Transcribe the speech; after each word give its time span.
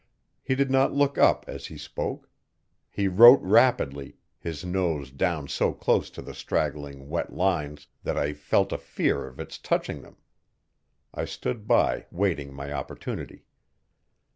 He 0.41 0.55
did 0.55 0.71
not 0.71 0.93
look 0.95 1.19
up 1.19 1.45
as 1.47 1.67
he 1.67 1.77
spoke. 1.77 2.27
He 2.89 3.07
wrote 3.07 3.39
rapidly, 3.43 4.17
his 4.39 4.65
nose 4.65 5.11
down 5.11 5.47
so 5.47 5.73
close 5.73 6.09
to 6.09 6.23
the 6.23 6.33
straggling, 6.33 7.07
wet 7.07 7.31
lines 7.31 7.85
that 8.01 8.17
I 8.17 8.33
felt 8.33 8.71
a 8.71 8.79
fear 8.79 9.27
of 9.27 9.39
its 9.39 9.59
touching 9.59 10.01
them. 10.01 10.17
I 11.13 11.25
stood 11.25 11.67
by, 11.67 12.07
waiting 12.09 12.51
my 12.51 12.73
opportunity. 12.73 13.45